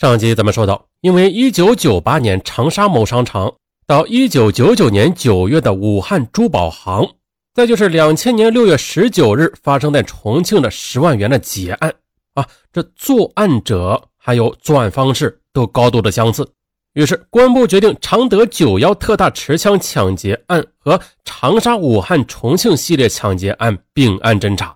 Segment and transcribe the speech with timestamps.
[0.00, 3.52] 上集咱们说到，因为1998年长沙某商场
[3.86, 7.06] 到1999年9月的武汉珠宝行，
[7.52, 11.92] 再就是2000年6月19日发生在重庆的十万元的劫案
[12.32, 16.50] 啊，这作案者还有作案方式都高度的相似。
[16.94, 24.74] 于是公安部决定常德九幺特大持枪抢劫案和长沙、武汉、重庆系列抢劫案并案侦查。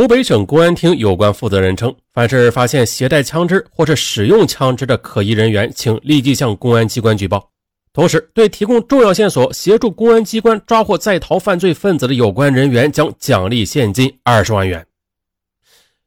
[0.00, 7.50] 湖北省公安厅有关负责人称，凡是发现携带枪支或是使用枪支的可疑人员，请立即向公安机关举报。
[7.92, 14.86] 同时，对提供重要线索、协助公安机关抓获在逃犯罪分子的有关人员，将奖励现金二十万元。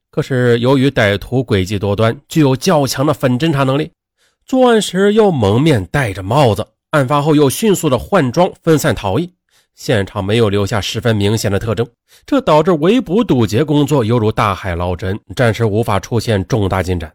[0.09, 3.91] 可是，由于歹徒诡计多端，具有较强的反侦查能力，
[4.43, 9.31] 作案时又蒙面戴着帽子，案发后又迅速的换装分散逃逸。
[9.75, 11.87] 现场没有留下十分明显的特征，
[12.25, 17.11] 这导致围捕堵截工作犹如大海捞针，暂时无法出现重大进展。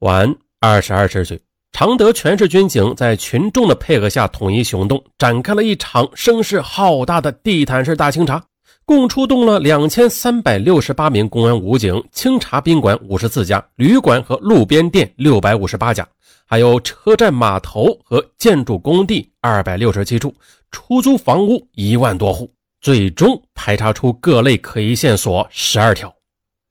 [0.00, 1.40] 晚二十二时许，
[1.72, 8.42] 常德全市军警在群众的配合下统一行动，展开了一场声势浩大的地毯式大清查，
[8.84, 16.06] 共出动了两千三百六十八名公安武警，清查宾馆五十四家，旅馆和路边店六百五十八家。
[16.44, 20.34] 还有车站、码头和建筑工地二百六十七处，
[20.72, 26.12] 出租房屋一万多户，最终排查出各类可疑线索十二条。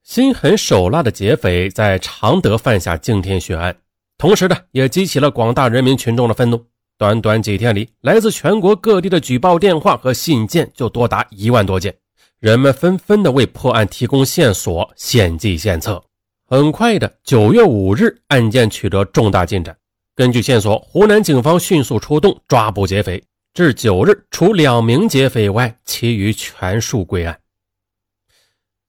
[0.02, 3.74] 心狠手辣的劫匪在常德犯下惊天血案，
[4.18, 6.62] 同时呢，也激起了广大人民群众的愤怒。
[6.98, 11.94] 短短几天里，来自全国各地的举报电话和信件就多达一万多件，
[12.38, 16.02] 人们纷纷的为破案提供线索，献计献策。
[16.46, 19.74] 很快的，九月五日，案件取得重大进展。
[20.14, 23.22] 根据线索，湖南警方迅速出动抓捕劫匪。
[23.54, 27.38] 至九日，除两名劫匪外，其余全数归案。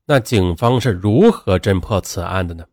[0.05, 2.64] 那警方是如何侦破此案的呢？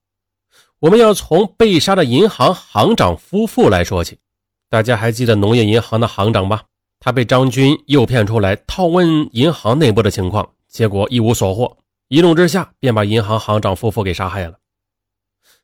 [0.79, 4.21] 我们要从被杀的银行行长夫妇来说起。
[4.69, 6.63] 大家还记得农业银行的行长吧？
[7.01, 11.77] 他被张军诱骗出来，套问银行内部的情况，结果一无所获，
[12.07, 14.59] 一怒之下便把银行行长夫妇给杀害了。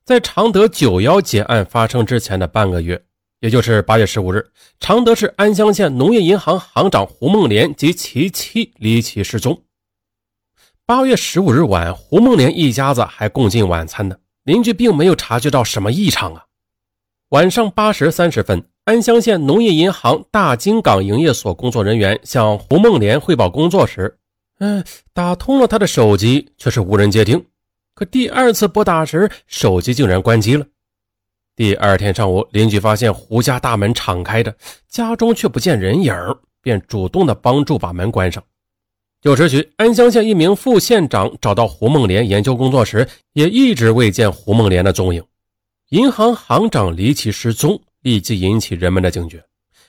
[0.03, 3.05] 在常德九幺劫案发生之前的半个月，
[3.47, 4.45] 也就是八月十五日，
[4.81, 9.63] 常德市安乡县农业银行行长胡梦莲及其妻离奇失踪。
[10.85, 16.47] 八月十五日晚，胡梦莲一家子还共进晚餐呢，邻居并没有察觉到什么异常啊。
[17.29, 24.19] 晚上八时三十分，安乡县农业银行大金港营业所工作人员向胡梦莲汇报工作时，
[24.59, 24.83] 嗯，
[25.15, 27.47] 打通了他的手机，却是无人接听。
[27.95, 30.67] 可第二次拨打时，手机竟然关机了。
[31.57, 34.55] 第二天上午，邻居发现胡家大门敞开着，
[34.91, 36.15] 家中却不见人影，
[36.61, 38.45] 便主动的帮助把门关上。
[39.23, 45.25] 九时许，安乡县一名副县长找到胡梦莲研究工作时，也一直未见胡梦莲的踪影。
[45.89, 49.43] 银行行长离奇失踪，立即引起人们的警觉。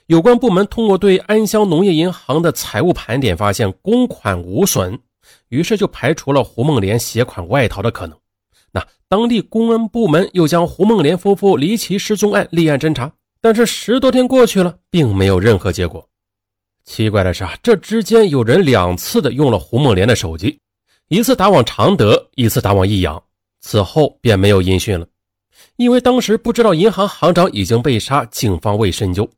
[0.06, 4.98] 有关部门通过对安乡农业银行的财务盘点，发现公款无损。
[5.50, 8.16] 于是就排除了胡梦莲携款外逃的可能。
[9.08, 16.08] 当地公安部门又将胡梦莲夫妇离奇失踪案立案侦查，但是十多天过去了，并没有任何结果。
[16.84, 20.58] 奇怪的是啊，这之间有人两次的用了胡梦莲的手机，
[21.08, 23.22] 一次打往常德，一次打往益阳，
[23.60, 25.06] 此后便没有音讯了。
[25.76, 29.28] 因为当时不知道银行行长已经被杀，警方未深究。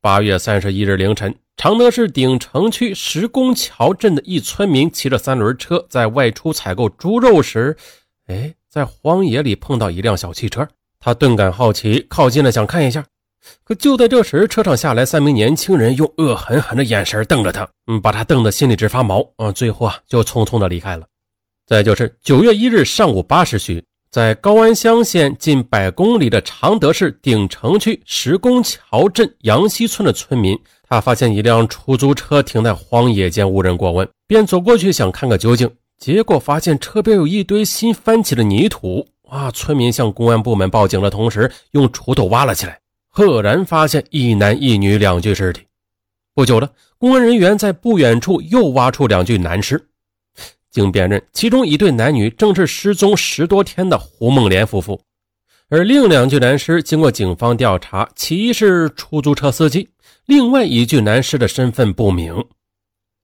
[0.00, 1.34] 八月三十一日凌晨。
[1.54, 7.76] 常德市鼎城区石公桥镇的一村民骑着三轮车在外出采购猪肉时，
[8.26, 10.66] 哎，在荒野里碰到一辆小汽车，
[11.00, 13.04] 他顿感好奇，靠近了想看一下。
[13.64, 19.50] 可就在这时，车上下来三名年轻人，用恶狠狠的眼神瞪着他，嗯，把他瞪得心里直发毛啊。
[19.50, 21.04] 最后啊，就匆匆的离开了。
[21.66, 30.56] 再就是九月一日上午八时许，在高安乡县近百公里的常德市鼎城区石公桥镇杨溪村的村民。
[30.88, 35.68] 他发现一辆出租车停在荒野间，无人过问，便走过去想看个究竟。
[36.02, 39.06] 结果发现车边有一堆新翻起的泥土。
[39.28, 39.52] 啊！
[39.52, 45.62] 村民向公安部门报警的同时，用锄头挖了起来，赫然发现一男一女两具尸体。
[46.34, 46.68] 不久的，
[46.98, 49.88] 公安人员在不远处又挖出两具男尸，
[50.72, 55.00] 经辨认，其中一对男女正是失踪十多天的胡梦莲夫妇，
[55.70, 59.88] 而另两具男尸经过警方调查，其一是出租车司机。
[60.26, 62.44] 另外一具男尸的身份不明，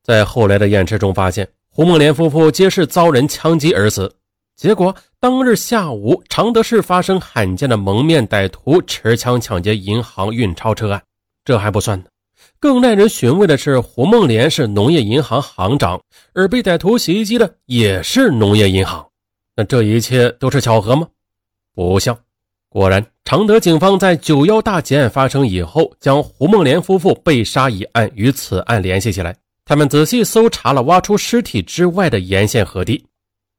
[0.02, 1.46] 在后来的验尸中发现，
[1.78, 4.12] 胡梦莲夫妇皆是遭人枪击而死。
[4.56, 11.00] 结果当日下午，常德市发生罕见的蒙面歹徒持枪抢劫银行运钞车案。
[11.44, 12.06] 这还不算呢，
[12.58, 16.00] 更耐人寻味的是，胡梦莲是农业银行行长，
[16.34, 19.06] 而被歹徒袭击的也是农业银行。
[19.54, 21.06] 那这一切都是巧合吗？
[21.76, 22.18] 不像。
[22.68, 29.36] 果然，常德警方在九幺大劫案发生以后，将胡梦莲夫妇被杀一案与此案联系起来。
[29.68, 33.04] 他们仔细搜查了挖出尸体之外的沿线河堤，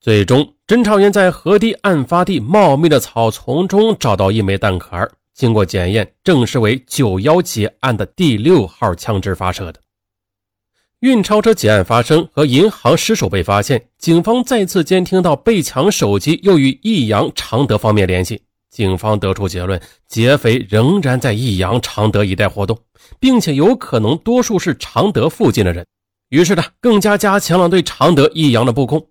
[0.02, 9.80] 最终，侦查员在河堤案发地茂密的草丛中找到一枚弹壳，经过检验，证实为九幺劫案的第六号枪支发射的。
[11.02, 18.42] 运钞车劫案发生和银行失手被发现，警方再次监听到被抢手机，又与益阳常德方面联系。
[18.72, 22.76] 警方得出结论，劫匪仍然在益阳常德一带活动，
[23.20, 25.86] 并且有可能多数是常德附近的人。
[26.30, 29.08] 于是呢，更加加强了对常德益阳的布控。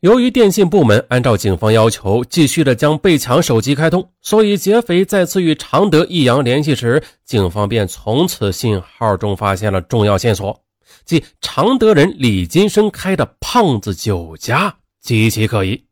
[0.00, 10.60] 由于电信部门按照警方要求，继续的将被抢手机开通，所以劫匪再次与常德益阳联系时，警方便从此信号中发现了重要线索。
[11.06, 15.84] 即常德人李金生开的胖子酒家极其可疑，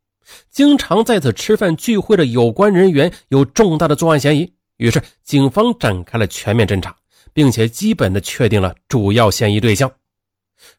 [0.50, 4.52] 经常在此吃饭聚会的有关人员有重大的作案嫌疑。
[4.76, 6.94] 于是，警方展开了全面侦查，
[7.32, 9.90] 并且基本的确定了主要嫌疑对象。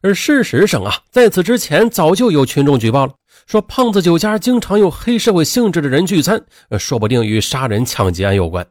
[0.02, 3.12] 而事实上啊，在此之前早就有群众举报了，
[3.46, 6.44] 说胖子酒家经常有黑社会性质的人聚餐，
[6.78, 8.66] 说不定与杀人抢劫案有关。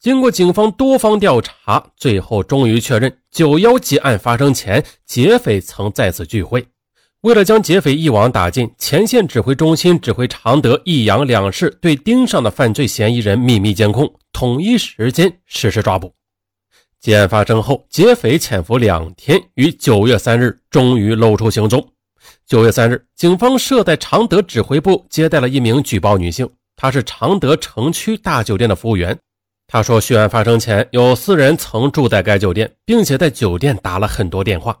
[0.00, 6.64] 经过警方多方调查，最后终于确认，九幺劫案发生前，劫匪曾在此聚会。
[7.22, 16.14] 为了将劫匪一网打尽，前线指挥中心指挥常德、益阳两市对盯上的犯罪嫌疑人秘密监控，统一时间实施抓捕。
[17.00, 21.86] 劫案发生后，劫匪潜伏两天，于九月三日终于露出行踪。
[22.44, 29.16] 九月三日，警方设在常德指挥部接待了一名举报女性，她是常德城区大酒店的服务员。
[29.68, 34.76] 他说，血案发生前有四人曾住在该酒店，并且在酒店打了很多电话。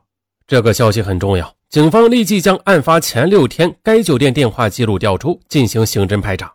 [0.46, 6.52] 这个消息很重要，警方立即将案发前六天该酒店电话记录调出，进行刑侦排查，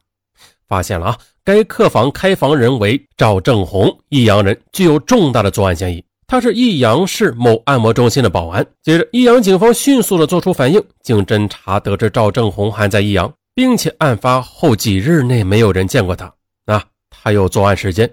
[0.73, 6.03] 发现了啊，该客房开房人为赵正红，益阳人，具有重大的作案嫌疑。
[6.25, 8.65] 他是益阳市某按摩中心的保安。
[8.81, 16.33] 接着，益阳警方迅速的做出反应，经侦查得知赵正红还在益阳，并且案发后几日内没有人见过他，
[16.65, 18.11] 啊，他有作案时间。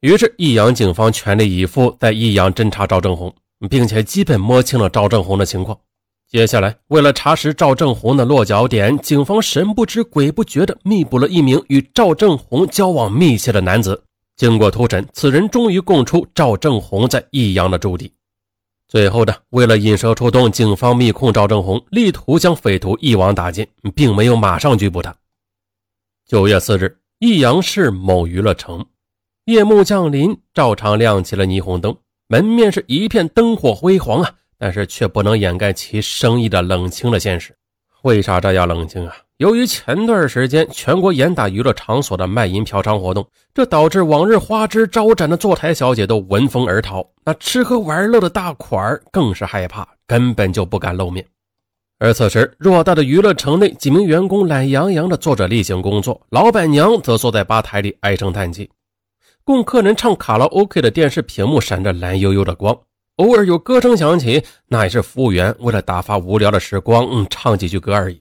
[0.00, 3.32] 于是，益阳警方全力以赴在益阳侦查赵正红，
[3.68, 5.78] 并且基本摸清了赵正红的情况。
[6.30, 14.00] 接下来，为了查实赵正红的落脚点，警方神不知鬼不觉地密捕了一名与赵正红交往密切的男子。
[14.36, 18.12] 经过突审，此人终于供出赵正红在益阳的驻地。
[18.86, 23.66] 最后的，为了引蛇出洞，警方密控赵正红，力图将匪徒一网打尽，
[23.96, 25.12] 并没有马上拘捕他。
[26.28, 28.86] 九月四日，益阳市某娱乐城。
[29.46, 31.96] 夜幕降临，照常亮起了霓虹灯，
[32.28, 34.30] 门面是一片灯火辉煌啊，
[34.60, 37.56] 但是却不能掩盖其生意的冷清的现实。
[38.02, 39.16] 为啥这样冷清啊？
[39.38, 51.24] 由于前段时间全国严打娱乐场所的卖淫嫖娼活动，这导致往日花枝招展的坐台小姐都闻风而逃，那吃喝玩乐的大款更是害怕，根本就不敢露面。
[51.98, 58.70] 而此时，偌大的娱乐城内，几名员工懒洋洋地做着例行工作，老板娘则坐在吧台里唉声叹气。
[59.44, 62.78] 供客人唱卡拉 OK 的电视屏幕闪着蓝悠悠的光，
[63.20, 68.18] 偶尔有歌声响起，那也是服务员为了打发无聊的时光，嗯，唱几句歌而已。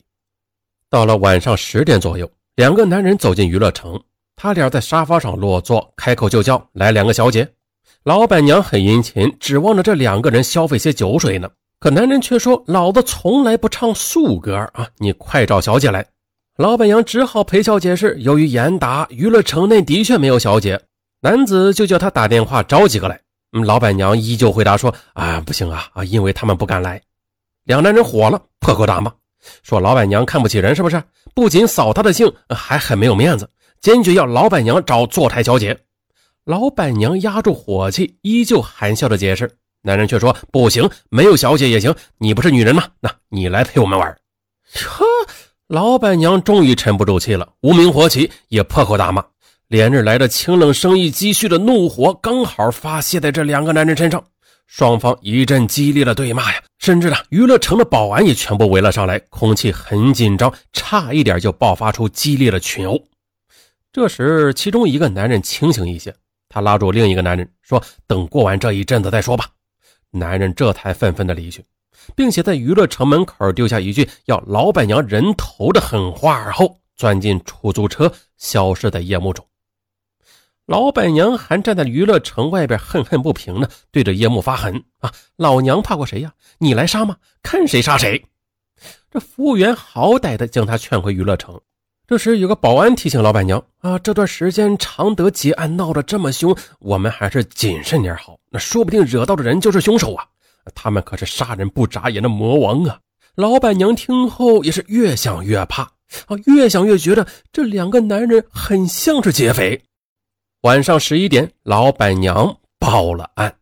[0.90, 3.98] 到了晚上十点左右，两个男人走进娱乐城，
[4.36, 7.48] 他俩在沙发上落座，开口就叫来两个小姐。
[8.04, 16.06] 老板娘很殷勤，指望着这两个人消费些酒水呢，可男人却说：“老子从来不唱素歌啊，你快找小姐来。”
[16.60, 20.82] 老板娘只好陪笑解释：“由于严打，娱乐城内的确没有小姐。”
[21.24, 23.18] 男子就叫他打电话找几个来。
[23.52, 27.02] 嗯，老板娘依旧回答说：“啊，不行啊啊，因为他们不敢来。”
[27.66, 29.12] 两男人火了，破口大骂，
[29.64, 31.02] 说：“老板娘看不起人是不是？
[31.34, 33.50] 不仅扫他的兴，还很没有面子，
[33.82, 35.78] 坚决要老板娘找坐台小姐。”
[36.46, 39.50] 老板娘压住火气，依旧含笑的解释。
[39.82, 41.94] 男人却说：“不行，没有小姐也行。
[42.18, 42.84] 你不是女人吗？
[43.00, 44.16] 那你来陪我们玩。”
[44.74, 45.06] 呵，
[45.68, 49.24] 老板娘终于沉不住气了，无名火起，也破口大骂。
[49.70, 54.24] 连日来的清冷生意积蓄的怒火，刚好发泄在这两个男人身上。
[54.66, 63.00] 双方一阵激烈的对骂呀，甚至呢，娱乐城的保安也全部围了上来，空气很紧张，差一点就爆发出激烈的群殴。
[63.94, 66.16] 这时，其中一个男人清醒一些，
[66.50, 69.46] 他拉住另一个男人说：“等过完这一阵子再说吧。”
[70.10, 71.64] 男人这才愤愤地离去，
[72.16, 79.46] 并且在娱乐城门口丢下一句要老板娘人头的狠话后，钻进出租车，消失在夜幕中。
[80.70, 85.12] 老板娘还站在娱乐城外边，恨恨不平呢，对着叶幕发狠啊！
[85.36, 86.32] 老娘怕过谁呀？
[86.60, 87.18] 你来杀吗？
[87.42, 88.24] 看谁杀谁！
[89.10, 91.60] 这服务员好歹的将他劝回娱乐城。
[92.06, 100.24] 这时有个保安提醒老板娘啊，这段时间常德劫案闹得这么凶，我们还是谨慎点好，那说不定惹到的人就是凶手啊，
[100.76, 103.00] 他们可是杀人不眨眼的魔王啊！
[103.34, 105.82] 老板娘听后也是越想越怕
[106.28, 109.82] 啊，越想越觉得这两个男人很像是劫匪。
[110.64, 113.59] 晚上十一点，老板娘报了案。